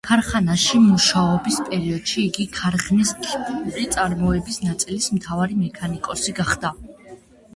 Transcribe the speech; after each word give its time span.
ქარხანაში 0.07 0.79
მუშაობის 0.83 1.57
პერიოდში 1.67 2.23
იგი 2.29 2.45
ქარხნის 2.55 3.11
ქიმიური 3.27 3.85
წარმოების 3.97 4.57
ნაწილის 4.69 5.09
მთავარი 5.19 5.59
მექანიკოსი 5.61 6.33
გახდა. 6.41 6.73